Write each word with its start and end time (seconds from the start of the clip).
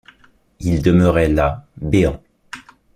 Il 0.61 0.81
demeurait 0.81 1.27
là, 1.29 1.67
béant. 1.79 2.19